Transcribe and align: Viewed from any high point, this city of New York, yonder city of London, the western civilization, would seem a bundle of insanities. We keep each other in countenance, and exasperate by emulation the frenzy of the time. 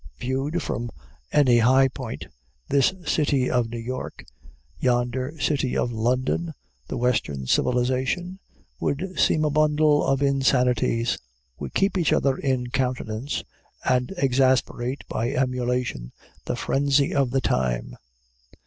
Viewed 0.17 0.63
from 0.63 0.89
any 1.31 1.59
high 1.59 1.87
point, 1.87 2.25
this 2.67 2.91
city 3.05 3.51
of 3.51 3.69
New 3.69 3.77
York, 3.77 4.25
yonder 4.79 5.39
city 5.39 5.77
of 5.77 5.91
London, 5.91 6.55
the 6.87 6.97
western 6.97 7.45
civilization, 7.45 8.39
would 8.79 9.13
seem 9.19 9.45
a 9.45 9.51
bundle 9.51 10.03
of 10.03 10.23
insanities. 10.23 11.19
We 11.59 11.69
keep 11.69 11.99
each 11.99 12.13
other 12.13 12.35
in 12.35 12.71
countenance, 12.71 13.43
and 13.85 14.11
exasperate 14.17 15.03
by 15.07 15.33
emulation 15.33 16.13
the 16.45 16.55
frenzy 16.55 17.13
of 17.13 17.29
the 17.29 17.39
time. 17.41 17.95